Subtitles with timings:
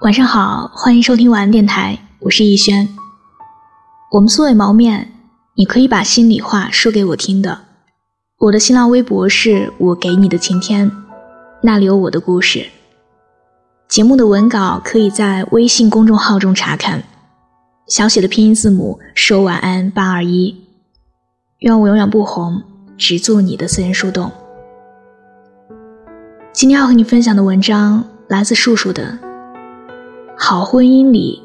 [0.00, 2.86] 晚上好，欢迎收听晚安电台，我是逸轩。
[4.10, 5.12] 我们素未谋面，
[5.54, 7.58] 你可以把心里话说给我听的。
[8.38, 10.90] 我的新浪微博是我给你的晴天，
[11.62, 12.66] 那里有我的故事。
[13.88, 17.02] 节目的文稿可以在微信公众号中查看，
[17.86, 20.54] 小写的拼音字母说晚安八二一。
[21.60, 22.62] 愿我永远不红，
[22.98, 24.30] 只做你的私人树洞。
[26.52, 29.18] 今天要和你分享的文章来自树树的。
[30.36, 31.40] 好婚姻里，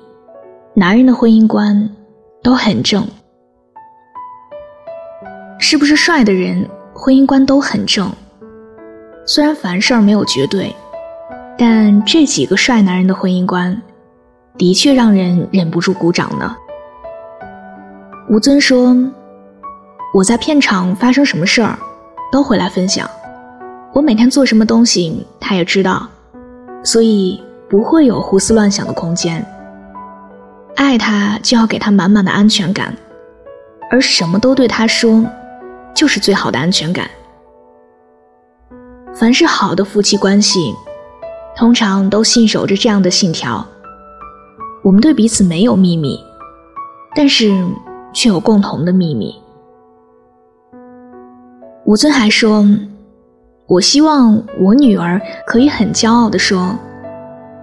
[0.73, 1.89] 男人的婚姻观
[2.41, 3.07] 都很正。
[5.59, 8.11] 是不是帅的人婚姻观都很正？
[9.25, 10.75] 虽然凡事没有绝对，
[11.57, 13.79] 但这几个帅男人的婚姻观，
[14.57, 16.55] 的确让人忍不住鼓掌呢。
[18.27, 18.95] 吴尊说
[20.13, 21.77] ：“我在片场发生什么事儿，
[22.31, 23.07] 都会来分享。
[23.93, 26.07] 我每天做什么东西，他也知道，
[26.83, 29.45] 所以。”不会有胡思乱想的空间。
[30.75, 32.95] 爱他就要给他满满的安全感，
[33.91, 35.23] 而什么都对他说，
[35.93, 37.09] 就是最好的安全感。
[39.13, 40.73] 凡是好的夫妻关系，
[41.55, 43.65] 通常都信守着这样的信条：
[44.81, 46.17] 我们对彼此没有秘密，
[47.13, 47.53] 但是
[48.13, 49.35] 却有共同的秘密。
[51.85, 52.65] 吴尊还说
[53.67, 56.73] ：“我希望我女儿可以很骄傲地说。”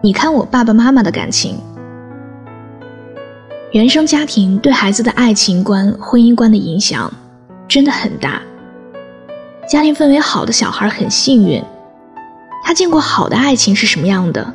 [0.07, 1.59] 你看我爸爸妈妈的感情，
[3.73, 7.12] 原生家庭对孩子的爱情观、婚姻观的影响
[7.67, 8.41] 真的很大。
[9.69, 11.61] 家庭氛围好的小孩很幸运，
[12.62, 14.55] 他见过好的爱情是什么样的，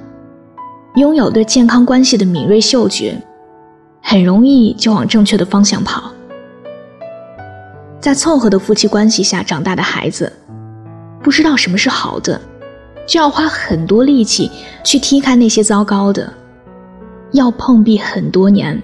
[0.95, 3.21] 拥有对健康关系的敏锐嗅觉，
[4.01, 6.13] 很容易就往正确的方向跑。
[7.99, 10.31] 在凑合的夫妻关系下长大的孩子，
[11.21, 12.39] 不知道什么是好的。
[13.07, 14.49] 就要花很多力气
[14.83, 16.31] 去踢开那些糟糕的，
[17.31, 18.81] 要碰壁很多年，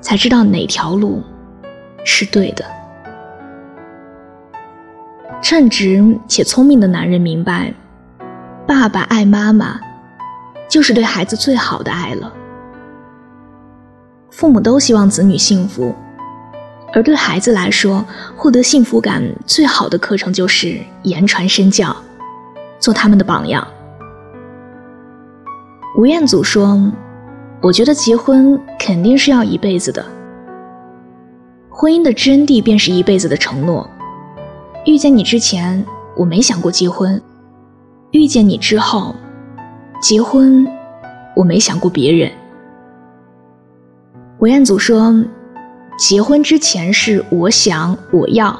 [0.00, 1.22] 才知道哪条路
[2.04, 2.64] 是对的。
[5.42, 7.72] 称职且聪明的男人明白，
[8.66, 9.80] 爸爸爱妈妈，
[10.68, 12.32] 就是对孩子最好的爱了。
[14.30, 15.94] 父母都希望子女幸福，
[16.92, 18.04] 而对孩子来说，
[18.36, 21.94] 获得幸福感最好的课程就是言传身教。
[22.80, 23.64] 做他们的榜样。
[25.96, 26.80] 吴彦祖说
[27.60, 30.04] ：“我觉得结婚肯定是要一辈子的，
[31.68, 33.88] 婚姻的真谛便是一辈子的承诺。
[34.86, 35.84] 遇见你之前，
[36.16, 37.20] 我没想过结婚；
[38.12, 39.14] 遇见你之后，
[40.00, 40.66] 结婚，
[41.36, 42.32] 我没想过别人。”
[44.38, 45.14] 吴彦祖说
[45.98, 48.58] ：“结婚之前是我想我要，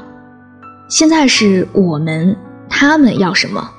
[0.90, 2.36] 现在是我们
[2.68, 3.70] 他们要什么。”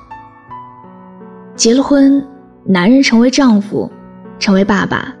[1.62, 2.20] 结了婚，
[2.64, 3.88] 男人成为丈夫，
[4.40, 5.14] 成为爸爸，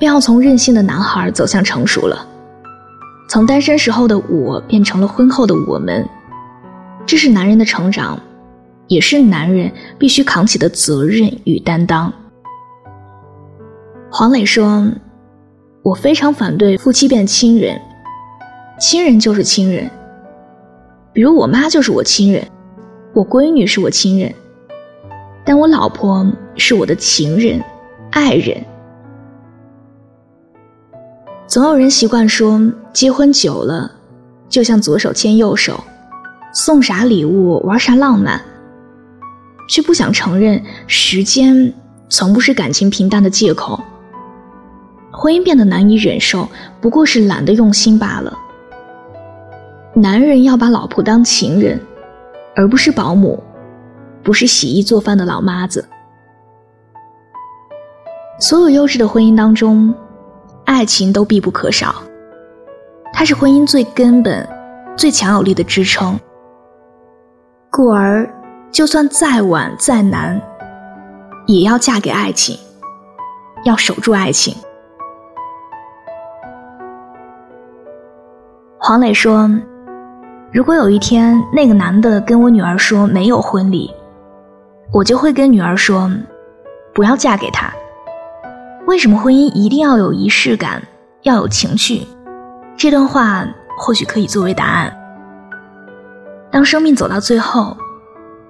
[0.00, 2.26] 便要从任性的男孩走向成熟了。
[3.28, 6.04] 从单身时候的我变成了婚后的我们，
[7.06, 8.18] 这是男人的成长，
[8.88, 12.12] 也是男人必须扛起的责任与担当。
[14.10, 14.90] 黄磊说
[15.84, 17.80] ：“我非常反对夫妻变亲人，
[18.80, 19.88] 亲人就是亲人，
[21.12, 22.44] 比如我妈就是我亲人，
[23.12, 24.34] 我闺女是我亲人。”
[25.44, 27.62] 但我老婆是我的情人、
[28.10, 28.64] 爱人。
[31.46, 32.60] 总有人习惯说，
[32.92, 33.90] 结婚久了，
[34.48, 35.84] 就像左手牵右手，
[36.52, 38.40] 送啥礼物，玩啥浪漫，
[39.68, 41.72] 却不想承认，时间
[42.08, 43.78] 从不是感情平淡的借口。
[45.12, 46.48] 婚姻变得难以忍受，
[46.80, 48.36] 不过是懒得用心罢了。
[49.94, 51.78] 男人要把老婆当情人，
[52.56, 53.40] 而不是保姆。
[54.24, 55.86] 不是洗衣做饭的老妈子。
[58.40, 59.94] 所有优质的婚姻当中，
[60.64, 61.94] 爱情都必不可少。
[63.12, 64.48] 它是婚姻最根本、
[64.96, 66.18] 最强有力的支撑。
[67.70, 68.28] 故而，
[68.72, 70.40] 就算再晚再难，
[71.46, 72.58] 也要嫁给爱情，
[73.64, 74.54] 要守住爱情。
[78.78, 79.48] 黄磊说
[80.52, 83.94] ：“如果有一天那个男的跟我女儿说没有婚礼。”
[84.94, 86.08] 我就会跟女儿说，
[86.94, 87.68] 不要嫁给他。
[88.86, 90.80] 为什么婚姻一定要有仪式感，
[91.22, 92.06] 要有情趣？
[92.76, 93.44] 这段话
[93.76, 94.96] 或许可以作为答案。
[96.48, 97.76] 当生命走到最后，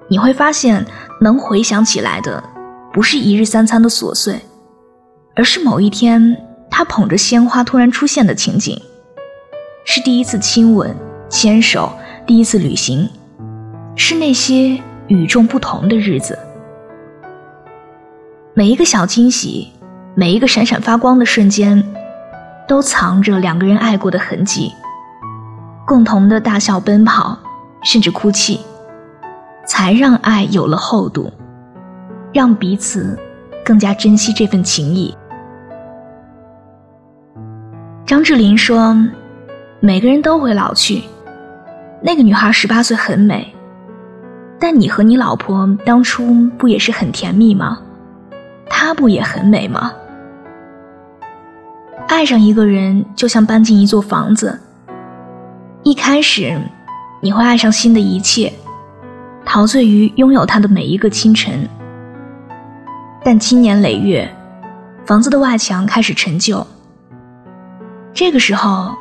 [0.07, 0.85] 你会发现，
[1.19, 2.45] 能回想起来的，
[2.93, 4.39] 不是一日三餐的琐碎，
[5.35, 6.37] 而是某一天
[6.71, 8.79] 他捧着鲜花突然出现的情景，
[9.87, 10.95] 是第一次亲吻、
[11.31, 11.91] 牵手，
[12.27, 13.09] 第一次旅行，
[13.97, 14.79] 是那些。
[15.09, 16.39] 与众不同的日子，
[18.55, 19.71] 每一个小惊喜，
[20.15, 21.83] 每一个闪闪发光的瞬间，
[22.67, 24.73] 都藏着两个人爱过的痕迹。
[25.87, 27.39] 共同的大笑、奔跑，
[27.83, 28.61] 甚至哭泣，
[29.67, 31.31] 才让爱有了厚度，
[32.33, 33.19] 让彼此
[33.63, 35.15] 更加珍惜这份情谊。
[38.07, 38.97] 张智霖说
[39.81, 41.03] ：“每个人都会老去，
[42.03, 43.54] 那个女孩十八岁很美，
[44.67, 47.79] 但你和你老婆当初不也是很甜蜜吗？”
[48.67, 49.93] 她不也很美吗？
[52.09, 54.59] 爱上一个人就像搬进一座房子。
[55.83, 56.59] 一开始，
[57.21, 58.51] 你会爱上新的一切，
[59.45, 61.69] 陶醉于拥有它的每一个清晨。
[63.23, 64.27] 但经年累月，
[65.05, 66.67] 房子的外墙开始陈旧。
[68.15, 68.95] 这个时候，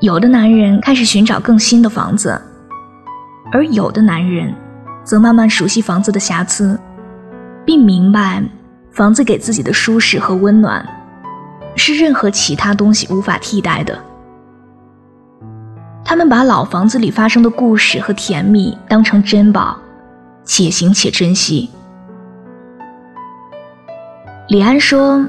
[0.00, 2.40] 有的男人开始寻找更新的房子，
[3.52, 4.54] 而有的男人，
[5.10, 6.78] 则慢慢熟悉房子的瑕疵，
[7.64, 8.40] 并明白。
[8.92, 10.88] 房子给自己的舒适和温暖，
[11.74, 13.98] 是任何其他东西无法替代的。
[16.04, 19.76] 他们把老房子里发生的故事和甜蜜当成珍宝，
[20.44, 21.68] 且行且珍惜。
[24.46, 25.26] 李安说：“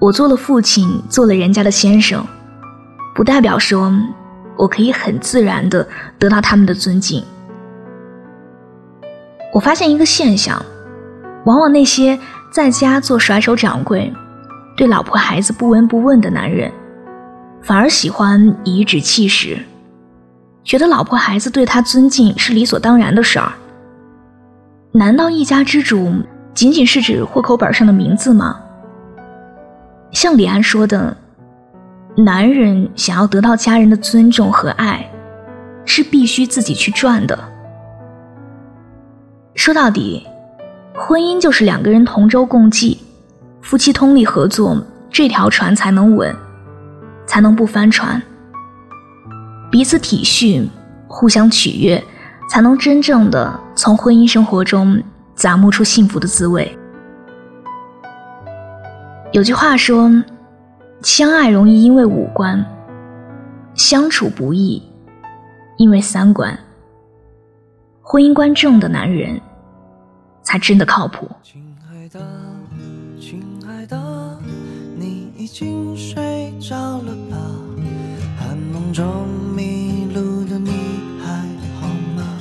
[0.00, 2.26] 我做了父亲，做了人家的先生，
[3.14, 3.92] 不代表说
[4.56, 5.86] 我可以很自然的
[6.18, 7.22] 得到他们的尊敬。”
[9.52, 10.60] 我发现一个现象，
[11.44, 12.18] 往往那些。
[12.54, 14.12] 在家做甩手掌柜，
[14.76, 16.70] 对老婆孩子不闻不问的男人，
[17.62, 19.58] 反而喜欢颐指气使，
[20.62, 23.50] 觉得老婆孩子对他尊敬是理所当然的事儿。
[24.92, 26.12] 难道一家之主
[26.52, 28.60] 仅仅是指户口本上的名字吗？
[30.10, 31.16] 像李安说的，
[32.18, 35.10] 男人想要得到家人的尊重和爱，
[35.86, 37.38] 是必须自己去赚的。
[39.62, 40.26] 说到底。
[40.92, 42.98] 婚姻就是两个人同舟共济，
[43.60, 44.76] 夫妻通力合作，
[45.08, 46.34] 这条船才能稳，
[47.26, 48.20] 才能不翻船。
[49.70, 50.68] 彼此体恤，
[51.06, 52.02] 互相取悦，
[52.50, 55.00] 才能真正的从婚姻生活中
[55.36, 56.76] 咂摸出幸福的滋味。
[59.30, 60.10] 有句话说
[61.02, 62.64] ：“相爱容易因为五官，
[63.74, 64.82] 相处不易
[65.76, 66.58] 因为三观。”
[68.02, 69.40] 婚姻观正的男人。
[70.52, 71.26] 才真的靠谱。
[71.42, 72.20] 亲爱的，
[73.18, 74.38] 亲爱的，
[74.94, 77.38] 你已经睡着了吧？
[78.38, 79.26] 寒梦中
[79.56, 80.70] 迷路的你
[81.24, 81.32] 还
[81.80, 82.38] 好吗？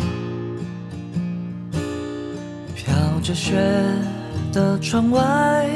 [2.75, 2.94] 飘
[3.24, 3.56] 着雪
[4.52, 5.69] 的窗外，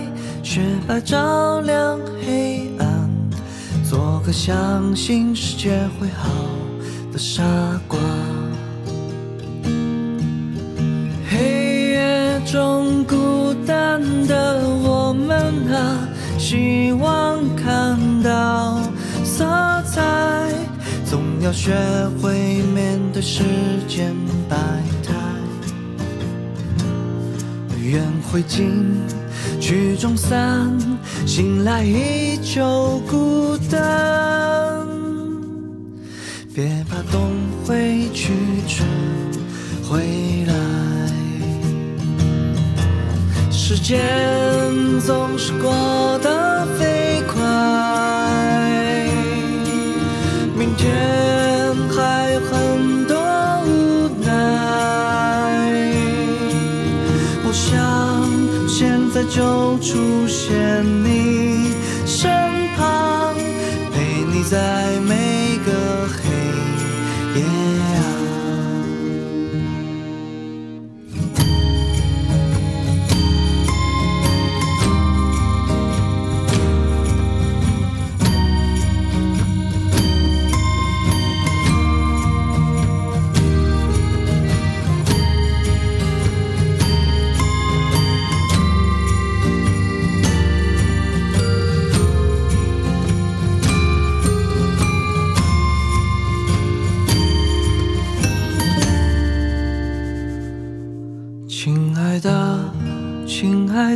[0.43, 3.09] 雪白照亮黑暗，
[3.89, 6.29] 做个相信世界会好
[7.13, 7.41] 的傻
[7.87, 7.97] 瓜。
[14.27, 15.37] 的我们
[15.73, 16.07] 啊，
[16.37, 18.79] 希望看到
[19.23, 19.45] 色
[19.83, 20.53] 彩，
[21.05, 21.73] 总要学
[22.21, 23.43] 会面对世
[23.87, 24.15] 间
[24.49, 24.55] 百
[25.03, 25.13] 态。
[27.81, 28.83] 缘会尽
[29.59, 30.77] 曲终散，
[31.25, 33.79] 醒来依旧孤单。
[36.53, 37.31] 别怕冬
[37.65, 38.33] 会去，
[38.67, 38.87] 春
[43.87, 45.71] 时间总是过
[46.23, 47.39] 得飞快，
[50.57, 50.91] 明天
[51.91, 53.15] 还有很多
[53.67, 54.27] 无奈。
[57.45, 58.27] 我想
[58.67, 60.64] 现在就出现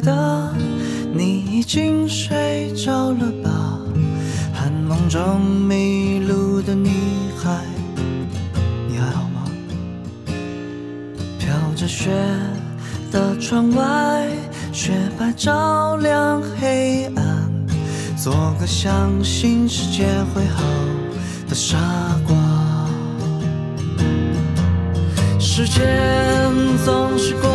[0.02, 0.54] 的，
[1.14, 3.50] 你已经睡着了吧？
[4.54, 6.90] 寒梦中迷路的女
[7.38, 7.60] 孩
[8.88, 9.46] 你还好吗？
[11.40, 12.12] 飘着雪
[13.12, 14.28] 的窗外，
[14.72, 17.52] 雪白照亮黑暗，
[18.18, 20.64] 做个相信世界会好
[21.48, 21.78] 的傻
[22.28, 22.36] 瓜。
[25.40, 25.84] 时间
[26.86, 27.50] 总是过